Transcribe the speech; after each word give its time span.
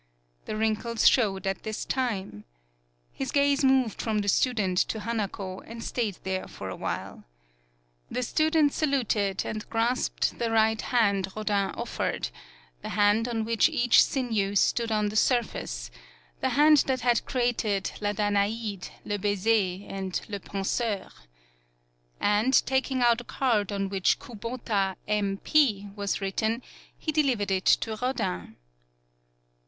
The 0.45 0.57
wrinkles 0.57 1.07
showed 1.07 1.45
at 1.45 1.61
this 1.61 1.85
time. 1.85 2.45
His 3.13 3.31
gaze 3.31 3.63
moved 3.63 4.01
from 4.01 4.17
the 4.17 4.27
student 4.29 4.79
to 4.79 5.01
Hanako, 5.01 5.59
and 5.63 5.83
stayed 5.83 6.17
there 6.23 6.47
for 6.47 6.69
a 6.69 6.75
while. 6.75 7.23
The 8.09 8.23
student 8.23 8.73
saluted, 8.73 9.45
and 9.45 9.69
grasped 9.69 10.39
the 10.39 10.49
right 10.49 10.81
hand 10.81 11.27
Rodin 11.35 11.69
offered, 11.75 12.29
the 12.81 12.89
hand 12.97 13.27
on 13.27 13.45
which 13.45 13.69
each 13.69 14.03
sinew 14.03 14.55
stood 14.55 14.91
on 14.91 15.09
the 15.09 15.15
surface, 15.15 15.91
the 16.39 16.49
hand 16.57 16.77
that 16.87 17.01
had 17.01 17.23
created 17.25 17.91
La 18.01 18.11
Danaide, 18.13 18.89
Le 19.05 19.19
Bcdser, 19.19 19.85
and 19.87 20.19
Le 20.27 20.39
Pen 20.39 20.63
seur. 20.63 21.11
And, 22.19 22.55
taking 22.65 23.03
out 23.03 23.21
a 23.21 23.23
card 23.23 23.71
on 23.71 23.87
which 23.87 24.17
Kubota, 24.17 24.95
M. 25.07 25.37
P., 25.37 25.89
was 25.95 26.19
written, 26.21 26.63
he 26.97 27.11
deliv 27.13 27.37
ered 27.37 27.51
it 27.51 27.65
to 27.65 27.95
Rodin. 27.97 28.55